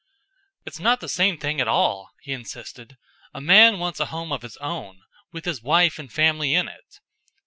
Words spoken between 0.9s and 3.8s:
the same thing at all," he insisted. "A man